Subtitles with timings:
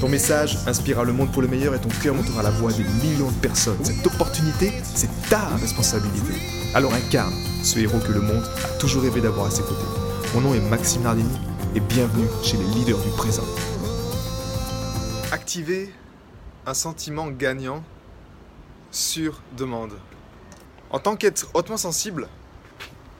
[0.00, 2.84] Ton message inspirera le monde pour le meilleur et ton cœur montera la voix des
[2.84, 3.82] millions de personnes.
[3.82, 6.34] Cette opportunité, c'est ta responsabilité.
[6.74, 9.86] Alors incarne ce héros que le monde a toujours rêvé d'avoir à ses côtés.
[10.34, 11.38] Mon nom est Maxime Nardini
[11.74, 13.44] et bienvenue chez les leaders du présent.
[15.32, 15.90] Activer
[16.66, 17.82] un sentiment gagnant
[18.90, 19.92] sur demande.
[20.90, 22.28] En tant qu'être hautement sensible,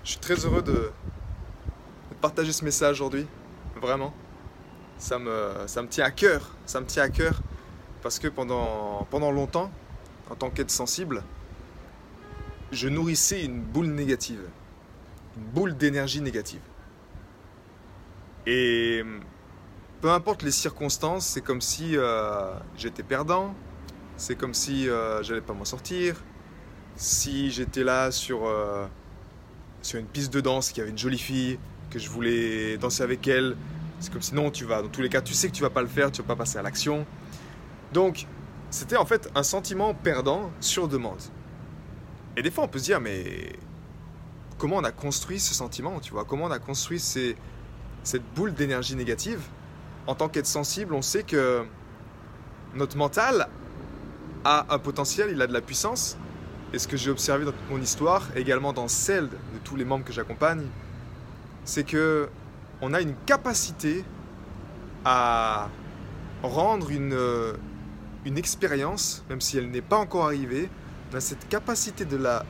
[0.05, 0.91] je suis très heureux de, de
[2.20, 3.27] partager ce message aujourd'hui.
[3.80, 4.12] Vraiment
[4.98, 6.55] ça me, ça me tient à cœur.
[6.66, 7.41] Ça me tient à cœur
[8.02, 9.70] parce que pendant, pendant longtemps,
[10.30, 11.22] en tant qu'être sensible,
[12.72, 14.41] je nourrissais une boule négative,
[15.36, 16.61] une boule d'énergie négative.
[18.47, 19.02] Et
[20.00, 23.55] peu importe les circonstances, c'est comme si euh, j'étais perdant,
[24.17, 26.22] c'est comme si euh, j'allais pas m'en sortir,
[26.97, 28.86] si j'étais là sur, euh,
[29.83, 31.58] sur une piste de danse, qu'il y avait une jolie fille,
[31.91, 33.56] que je voulais danser avec elle,
[34.00, 35.83] c'est comme sinon tu vas, dans tous les cas, tu sais que tu vas pas
[35.83, 37.06] le faire, tu vas pas passer à l'action.
[37.92, 38.27] Donc,
[38.70, 41.20] c'était en fait un sentiment perdant sur demande.
[42.36, 43.52] Et des fois, on peut se dire, mais
[44.58, 46.24] comment on a construit ce sentiment, tu vois?
[46.24, 49.41] Comment on a construit cette boule d'énergie négative?
[50.06, 51.64] En tant qu'être sensible, on sait que
[52.74, 53.48] notre mental
[54.44, 56.19] a un potentiel, il a de la puissance.
[56.72, 59.84] Et ce que j'ai observé dans toute mon histoire, également dans celle de tous les
[59.84, 60.67] membres que j'accompagne,
[61.64, 62.28] c'est que
[62.80, 64.05] on a une capacité
[65.05, 65.69] à
[66.42, 67.16] rendre une,
[68.24, 70.68] une expérience, même si elle n'est pas encore arrivée,
[71.12, 72.44] on a cette capacité de, la,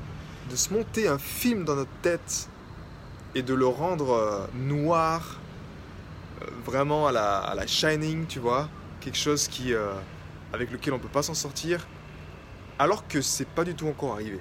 [0.51, 2.49] de se monter un film dans notre tête
[3.35, 5.39] et de le rendre euh, noir,
[6.41, 8.69] euh, vraiment à la, à la, Shining, tu vois,
[9.01, 9.93] quelque chose qui, euh,
[10.55, 11.87] avec lequel on ne peut pas s'en sortir,
[12.79, 14.41] alors que c'est pas du tout encore arrivé.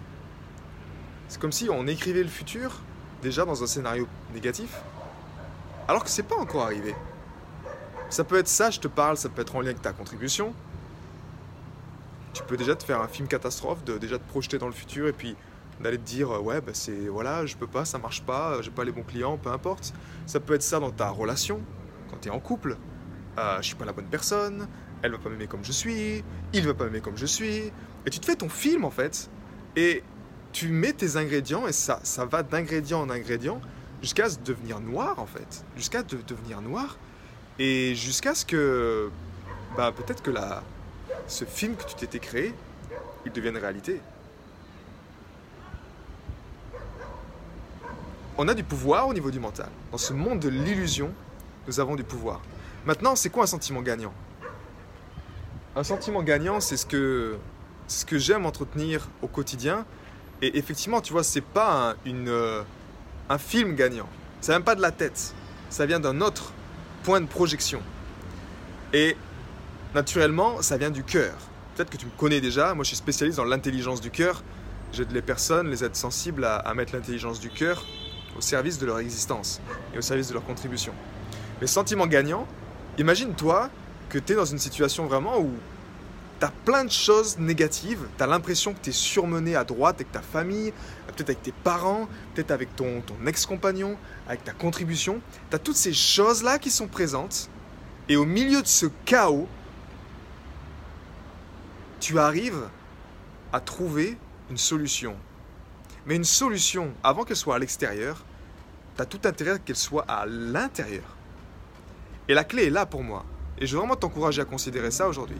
[1.27, 2.81] C'est comme si on écrivait le futur
[3.21, 4.81] déjà dans un scénario négatif,
[5.87, 6.95] alors que c'est pas encore arrivé.
[8.09, 10.53] Ça peut être ça, je te parle, ça peut être en lien avec ta contribution.
[12.33, 15.07] Tu peux déjà te faire un film catastrophe, de déjà te projeter dans le futur
[15.07, 15.35] et puis
[15.79, 18.71] d'aller te dire euh, ouais bah c'est voilà je peux pas ça marche pas j'ai
[18.71, 19.93] pas les bons clients peu importe
[20.25, 21.61] ça peut être ça dans ta relation
[22.09, 22.77] quand tu es en couple
[23.37, 24.67] euh, je suis pas la bonne personne
[25.01, 26.23] elle va pas m'aimer comme je suis
[26.53, 27.73] il va pas m'aimer comme je suis
[28.05, 29.29] et tu te fais ton film en fait
[29.75, 30.01] et
[30.53, 33.59] tu mets tes ingrédients et ça ça va d'ingrédient en ingrédient
[34.01, 36.97] jusqu'à devenir noir en fait, jusqu'à de, devenir noir,
[37.59, 39.09] et jusqu'à ce que,
[39.77, 40.63] bah, peut-être que la,
[41.27, 42.53] ce film que tu t'étais créé,
[43.25, 44.01] il devienne réalité.
[48.37, 49.69] On a du pouvoir au niveau du mental.
[49.91, 51.13] Dans ce monde de l'illusion,
[51.67, 52.41] nous avons du pouvoir.
[52.85, 54.13] Maintenant, c'est quoi un sentiment gagnant?
[55.75, 57.37] Un sentiment gagnant, c'est ce que,
[57.87, 59.85] ce que j'aime entretenir au quotidien.
[60.41, 62.61] Et effectivement, tu vois, c'est pas une, euh,
[63.29, 64.07] un film gagnant.
[64.41, 65.33] Ça vient pas de la tête,
[65.69, 66.51] ça vient d'un autre
[67.03, 67.81] point de projection.
[68.93, 69.15] Et
[69.93, 71.33] naturellement, ça vient du cœur.
[71.75, 74.43] Peut-être que tu me connais déjà, moi je suis spécialiste dans l'intelligence du cœur.
[74.93, 77.85] J'aide les personnes, les êtres sensibles à, à mettre l'intelligence du cœur
[78.37, 79.61] au service de leur existence
[79.93, 80.93] et au service de leur contribution.
[81.59, 82.47] Mais sentiment gagnant,
[82.97, 83.69] imagine-toi
[84.09, 85.51] que tu es dans une situation vraiment où
[86.39, 89.95] tu as plein de choses négatives, tu as l'impression que tu es surmené à droite
[89.95, 90.73] avec ta famille,
[91.07, 93.97] peut-être avec tes parents, peut-être avec ton, ton ex-compagnon,
[94.27, 95.21] avec ta contribution.
[95.49, 97.49] Tu as toutes ces choses-là qui sont présentes.
[98.09, 99.47] Et au milieu de ce chaos,
[101.99, 102.67] tu arrives
[103.51, 104.17] à trouver
[104.49, 105.15] une solution.
[106.05, 108.23] Mais une solution, avant qu'elle soit à l'extérieur,
[108.95, 111.15] tu as tout intérêt qu'elle soit à l'intérieur.
[112.27, 113.25] Et la clé est là pour moi.
[113.57, 115.37] Et je veux vraiment t'encourager à considérer ça aujourd'hui.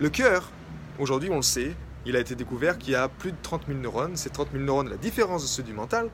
[0.00, 0.50] Le cœur,
[0.98, 1.74] aujourd'hui on le sait,
[2.06, 4.16] il a été découvert qu'il y a plus de 30 000 neurones.
[4.16, 6.10] Ces 30 000 neurones, la différence de ceux du mental,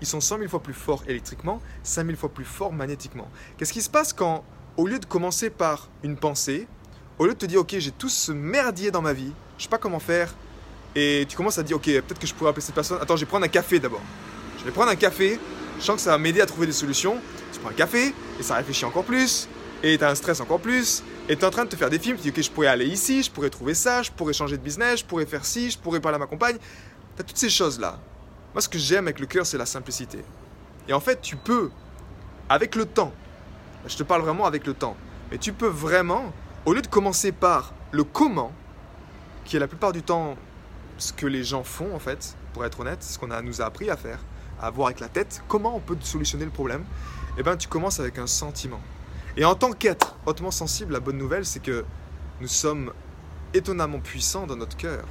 [0.00, 3.28] ils sont 100 000 fois plus forts électriquement, 5 000 fois plus forts magnétiquement.
[3.56, 4.44] Qu'est-ce qui se passe quand,
[4.76, 6.66] au lieu de commencer par une pensée,
[7.18, 9.68] au lieu de te dire, ok, j'ai tout ce merdier dans ma vie, je sais
[9.68, 10.34] pas comment faire,
[10.94, 13.24] et tu commences à dire, ok, peut-être que je pourrais appeler cette personne, attends, je
[13.24, 14.02] vais prendre un café d'abord.
[14.58, 15.38] Je vais prendre un café,
[15.78, 17.18] je sens que ça va m'aider à trouver des solutions.
[17.52, 19.48] Tu prends un café, et ça réfléchit encore plus,
[19.82, 21.90] et tu as un stress encore plus, et tu es en train de te faire
[21.90, 24.32] des films, tu dis ok je pourrais aller ici, je pourrais trouver ça, je pourrais
[24.32, 26.56] changer de business, je pourrais faire ci, je pourrais parler à ma compagne.
[27.14, 28.00] Tu as toutes ces choses-là.
[28.52, 30.24] Moi ce que j'aime avec le cœur c'est la simplicité.
[30.88, 31.70] Et en fait tu peux,
[32.48, 33.12] avec le temps,
[33.86, 34.96] je te parle vraiment avec le temps,
[35.30, 36.32] mais tu peux vraiment,
[36.66, 38.50] au lieu de commencer par le comment,
[39.44, 40.36] qui est la plupart du temps
[40.98, 43.66] ce que les gens font en fait, pour être honnête, ce qu'on a, nous a
[43.66, 44.18] appris à faire,
[44.60, 46.84] à voir avec la tête, comment on peut solutionner le problème,
[47.38, 48.80] eh ben tu commences avec un sentiment.
[49.36, 51.84] Et en tant qu'être hautement sensible, la bonne nouvelle c'est que
[52.40, 52.92] nous sommes
[53.54, 55.04] étonnamment puissants dans notre cœur.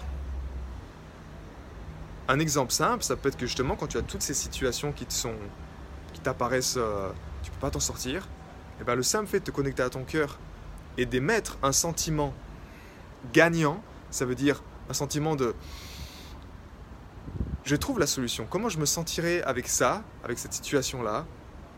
[2.28, 5.06] Un exemple simple, ça peut être que justement quand tu as toutes ces situations qui
[5.06, 5.36] te sont
[6.14, 7.10] qui t'apparaissent, euh,
[7.44, 9.90] tu peux pas t'en sortir, et eh ben le simple fait de te connecter à
[9.90, 10.38] ton cœur
[10.98, 12.34] et d'émettre un sentiment
[13.34, 13.82] gagnant,
[14.12, 15.56] ça veut dire un sentiment de
[17.64, 18.48] je trouve la solution.
[18.50, 21.26] Comment je me sentirais avec ça, avec cette situation-là?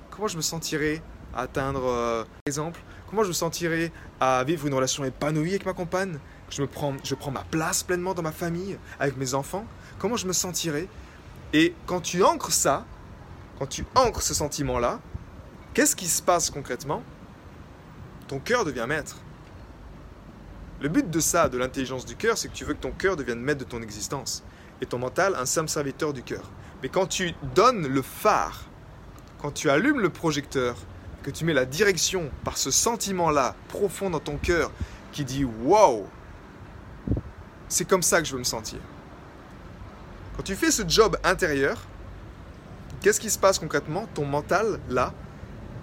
[0.10, 1.02] Comment je me sentirais
[1.36, 2.80] à atteindre, euh, exemple
[3.12, 3.92] Comment je me sentirais
[4.22, 6.18] à vivre une relation épanouie avec ma compagne?
[6.50, 9.66] Je, me prends, je prends ma place pleinement dans ma famille, avec mes enfants.
[10.00, 10.88] Comment je me sentirais?
[11.51, 12.86] Et quand tu ancres ça,
[13.60, 15.01] quand tu ancres ce sentiment-là,
[15.74, 17.04] qu'est-ce qui se passe concrètement?
[18.30, 19.18] Ton cœur devient maître.
[20.80, 23.18] Le but de ça, de l'intelligence du cœur, c'est que tu veux que ton cœur
[23.18, 24.42] devienne maître de ton existence.
[24.80, 26.50] Et ton mental un simple serviteur du cœur.
[26.81, 28.63] Mais quand tu donnes le phare,
[29.42, 30.77] quand tu allumes le projecteur,
[31.24, 34.72] que tu mets la direction par ce sentiment-là profond dans ton cœur
[35.12, 36.08] qui dit Wow,
[37.68, 38.80] c'est comme ça que je veux me sentir.
[40.36, 41.86] Quand tu fais ce job intérieur,
[43.02, 44.08] qu'est-ce qui se passe concrètement?
[44.14, 45.14] Ton mental, là,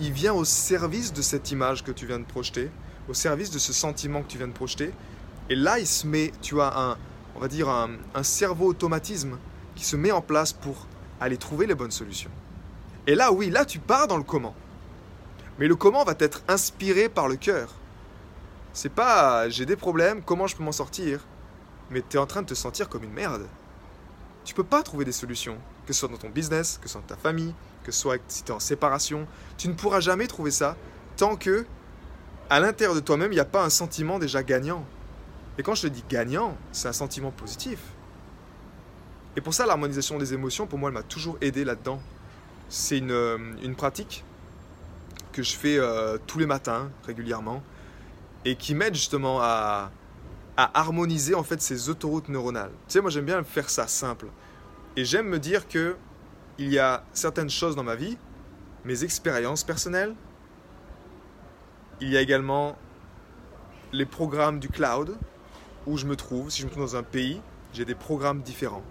[0.01, 2.71] il vient au service de cette image que tu viens de projeter,
[3.09, 4.93] au service de ce sentiment que tu viens de projeter.
[5.51, 6.97] Et là, il se met, tu as un,
[7.37, 9.39] on va dire, un, un cerveau automatisme
[9.75, 10.87] qui se met en place pour
[11.21, 12.31] aller trouver les bonnes solutions.
[13.07, 14.55] Et là, oui, là, tu pars dans le comment.
[15.59, 17.75] Mais le comment va être inspiré par le cœur.
[18.73, 21.21] C'est pas j'ai des problèmes, comment je peux m'en sortir?
[21.91, 23.47] Mais tu es en train de te sentir comme une merde.
[24.45, 27.01] Tu peux pas trouver des solutions, que ce soit dans ton business, que ce soit
[27.01, 29.27] dans ta famille, que ce soit si tu es en séparation.
[29.57, 30.77] Tu ne pourras jamais trouver ça
[31.17, 31.67] tant que
[32.51, 34.85] à l'intérieur de toi-même, il n'y a pas un sentiment déjà gagnant.
[35.59, 37.81] Et quand je te dis gagnant, c'est un sentiment positif.
[39.37, 42.01] Et pour ça, l'harmonisation des émotions, pour moi, elle m'a toujours aidé là-dedans.
[42.69, 44.25] C'est une, euh, une, pratique
[45.39, 47.63] que je fais euh, tous les matins, régulièrement,
[48.45, 49.93] et qui m'aide justement à,
[50.57, 52.73] harmoniser en fait ces autoroutes neuronales.
[52.89, 54.27] Tu sais, moi j'aime bien faire ça simple.
[54.97, 55.95] Et j'aime me dire que
[56.59, 58.19] il y a certaines choses dans ma vie,
[58.85, 60.17] mes expériences personnelles,
[62.01, 62.77] il y a également
[63.93, 65.17] les programmes du cloud
[65.87, 66.51] où je me trouve.
[66.51, 67.41] Si je me trouve dans un pays,
[67.73, 68.83] j'ai des programmes différents.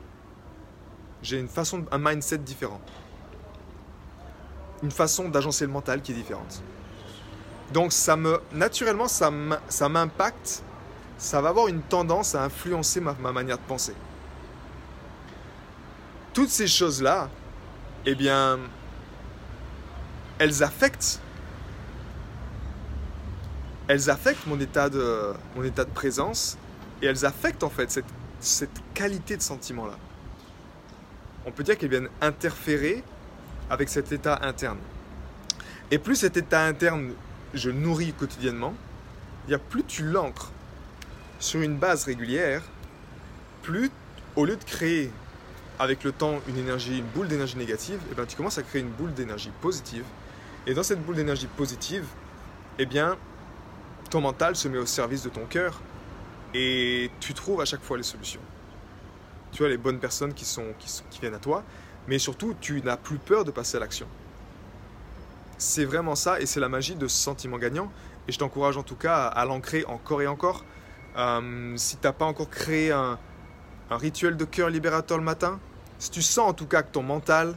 [1.21, 2.79] J'ai une façon, un mindset différent.
[4.83, 6.61] Une façon d'agencer le mental qui est différente.
[7.73, 9.29] Donc ça me, naturellement, ça
[9.89, 10.63] m'impacte.
[11.17, 13.93] Ça va avoir une tendance à influencer ma, ma manière de penser.
[16.33, 17.29] Toutes ces choses-là,
[18.05, 18.59] eh bien,
[20.37, 21.19] elles affectent
[23.87, 26.57] elles affectent mon état de, mon état de présence
[27.01, 28.05] et elles affectent en fait cette,
[28.39, 29.97] cette qualité de sentiment-là.
[31.45, 33.03] On peut dire qu'elles viennent interférer
[33.69, 34.79] avec cet état interne.
[35.91, 37.11] Et plus cet état interne
[37.53, 38.73] je nourris quotidiennement,
[39.69, 40.51] plus tu l'ancres
[41.39, 42.61] sur une base régulière,
[43.61, 43.89] plus
[44.35, 45.11] au lieu de créer
[45.79, 49.13] avec le temps une boule d'énergie négative, eh bien, tu commences à créer une boule
[49.13, 50.03] d'énergie positive.
[50.65, 52.05] Et dans cette boule d'énergie positive,
[52.79, 53.17] eh bien,
[54.09, 55.79] ton mental se met au service de ton cœur
[56.53, 58.41] et tu trouves à chaque fois les solutions.
[59.51, 61.63] Tu as les bonnes personnes qui, sont, qui, viennent à toi,
[62.07, 64.07] mais surtout, tu n'as plus peur de passer à l'action.
[65.57, 67.91] C'est vraiment ça et c'est la magie de ce sentiment gagnant.
[68.27, 70.63] Et je t'encourage en tout cas à, l'ancrer encore et encore.
[71.17, 73.17] Euh, si tu n'as pas encore créé un,
[73.89, 75.59] rituel de cœur libérateur le matin,
[75.97, 77.55] si tu sens en tout cas que ton mental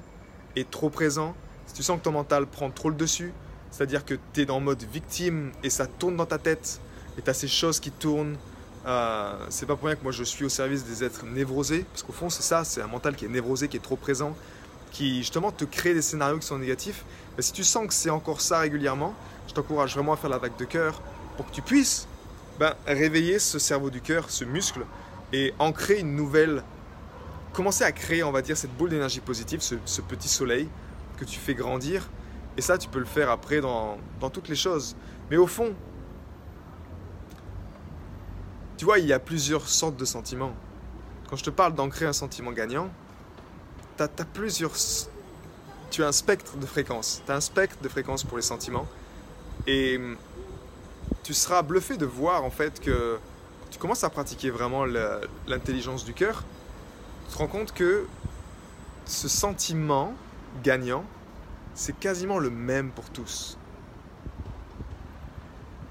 [0.56, 1.34] est trop présent,
[1.66, 3.32] si tu sens que ton mental prend trop le dessus,
[3.70, 6.80] c'est-à-dire que tu es dans mode victime et ça tourne dans ta tête
[7.18, 8.36] et tu as ces choses qui tournent.
[8.86, 12.02] Euh, c'est pas pour rien que moi je suis au service des êtres névrosés, parce
[12.02, 14.34] qu'au fond c'est ça, c'est un mental qui est névrosé, qui est trop présent,
[14.90, 17.04] qui justement te crée des scénarios qui sont négatifs.
[17.36, 19.14] Mais si tu sens que c'est encore ça régulièrement,
[19.48, 21.02] je t'encourage vraiment à faire la vague de cœur
[21.36, 22.08] pour que tu puisses
[22.58, 24.80] ben, réveiller ce cerveau du cœur, ce muscle,
[25.32, 26.62] et ancrer une nouvelle.
[27.52, 30.68] Commencer à créer, on va dire, cette boule d'énergie positive, ce petit soleil
[31.18, 32.08] que tu fais grandir
[32.56, 33.98] et ça, tu peux le faire après dans,
[34.32, 34.96] toutes les choses.
[35.30, 35.72] Mais au fond,
[38.80, 40.54] tu vois, il y a plusieurs sortes de sentiments.
[41.28, 42.88] Quand je te parle d'ancrer un sentiment gagnant,
[43.98, 44.72] tu as, plusieurs...
[45.90, 47.20] Tu as un spectre de fréquences.
[47.26, 48.88] Tu un spectre de fréquences pour les sentiments.
[49.66, 50.00] Et
[51.22, 53.18] tu seras bluffé de voir en fait que
[53.70, 54.86] tu commences à pratiquer vraiment
[55.46, 56.42] l'intelligence du cœur.
[57.26, 58.06] Tu te rends compte que
[59.04, 60.14] ce sentiment
[60.64, 61.04] gagnant,
[61.74, 63.58] c'est quasiment le même pour tous.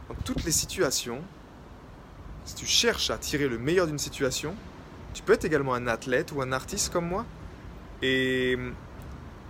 [0.07, 1.21] Dans toutes les situations,
[2.49, 4.55] si tu cherches à tirer le meilleur d'une situation,
[5.13, 7.23] tu peux être également un athlète ou un artiste comme moi
[8.01, 8.57] et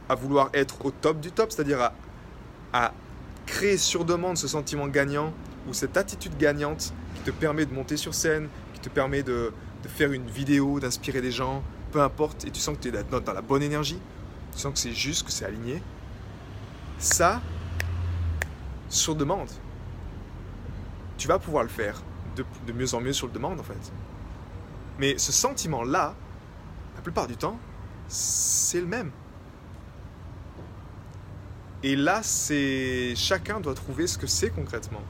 [0.09, 1.91] à vouloir être au top du top, c'est-à-dire
[2.73, 2.93] à,
[3.45, 5.33] créer sur demande ce sentiment gagnant
[5.67, 9.53] ou cette attitude gagnante qui te permet de monter sur scène, qui te permet de
[9.87, 11.63] faire une vidéo, d'inspirer des gens,
[11.93, 13.99] peu importe, et tu sens que tu es dans la bonne énergie,
[14.51, 15.81] tu sens que c'est juste, que c'est aligné.
[16.97, 17.41] Ça,
[18.89, 19.49] sur demande,
[21.17, 22.03] tu vas pouvoir le faire
[22.65, 23.91] de, mieux en mieux sur le demande en fait.
[24.99, 26.13] Mais ce sentiment-là,
[26.95, 27.57] la plupart du temps,
[28.07, 29.11] c'est le même.
[31.81, 35.01] Et là, c'est chacun doit trouver ce que c'est concrètement.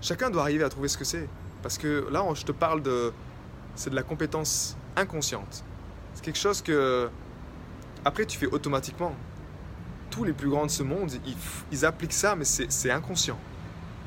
[0.00, 1.28] Chacun doit arriver à trouver ce que c'est.
[1.62, 3.12] Parce que là, je te parle de.
[3.74, 5.64] C'est de la compétence inconsciente.
[6.14, 7.10] C'est quelque chose que.
[8.04, 9.14] Après, tu fais automatiquement.
[10.10, 11.10] Tous les plus grands de ce monde,
[11.70, 13.38] ils appliquent ça, mais c'est inconscient.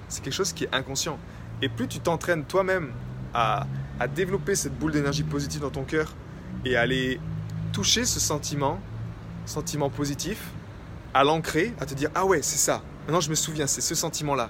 [0.08, 1.18] C'est quelque chose qui est inconscient.
[1.62, 2.92] Et plus tu t'entraînes toi-même
[3.34, 3.68] à,
[4.00, 6.14] à, développer cette boule d'énergie positive dans ton cœur
[6.64, 7.20] et à aller
[7.72, 8.80] toucher ce sentiment,
[9.46, 10.40] sentiment positif,
[11.14, 12.82] à l'ancrer, à te dire Ah ouais, c'est ça.
[13.06, 14.50] Maintenant, je me souviens, c'est ce sentiment-là.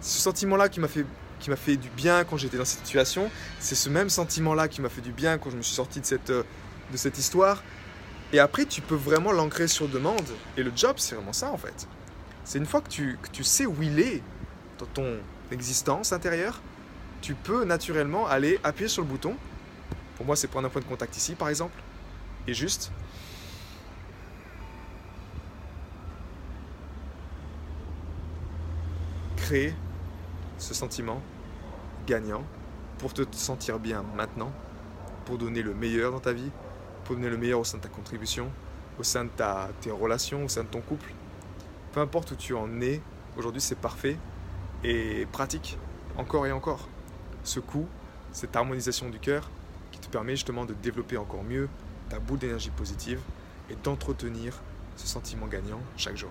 [0.00, 1.06] Ce sentiment-là qui m'a fait
[1.38, 3.30] qui m'a fait du bien quand j'étais dans cette situation.
[3.60, 6.06] C'est ce même sentiment-là qui m'a fait du bien quand je me suis sorti de
[6.06, 6.42] cette, euh,
[6.92, 7.62] de cette histoire.
[8.32, 10.26] Et après, tu peux vraiment l'ancrer sur demande.
[10.56, 11.86] Et le job, c'est vraiment ça en fait.
[12.44, 14.22] C'est une fois que tu, que tu sais où il est
[14.78, 15.18] dans ton
[15.50, 16.60] existence intérieure,
[17.20, 19.34] tu peux naturellement aller appuyer sur le bouton.
[20.16, 21.80] Pour moi, c'est prendre un point de contact ici, par exemple.
[22.46, 22.92] Et juste
[29.36, 29.74] créer
[30.58, 31.20] ce sentiment
[32.06, 32.44] gagnant
[32.98, 34.52] pour te sentir bien maintenant,
[35.24, 36.50] pour donner le meilleur dans ta vie,
[37.04, 38.50] pour donner le meilleur au sein de ta contribution,
[38.98, 41.12] au sein de ta, tes relations, au sein de ton couple.
[41.92, 43.00] Peu importe où tu en es,
[43.36, 44.16] aujourd'hui c'est parfait
[44.86, 45.76] et pratique
[46.16, 46.88] encore et encore.
[47.44, 47.86] Ce coup,
[48.32, 49.50] cette harmonisation du cœur
[49.92, 51.68] qui te permet justement de développer encore mieux
[52.08, 53.20] ta boule d'énergie positive
[53.70, 54.54] et d'entretenir
[54.96, 56.30] ce sentiment gagnant chaque jour.